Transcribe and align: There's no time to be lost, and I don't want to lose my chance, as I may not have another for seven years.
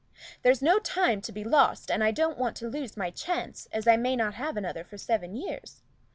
There's 0.41 0.63
no 0.63 0.79
time 0.79 1.21
to 1.21 1.31
be 1.31 1.43
lost, 1.43 1.91
and 1.91 2.03
I 2.03 2.09
don't 2.09 2.39
want 2.39 2.57
to 2.57 2.67
lose 2.67 2.97
my 2.97 3.11
chance, 3.11 3.67
as 3.71 3.85
I 3.85 3.97
may 3.97 4.15
not 4.15 4.33
have 4.33 4.57
another 4.57 4.83
for 4.83 4.97
seven 4.97 5.35
years. 5.35 5.83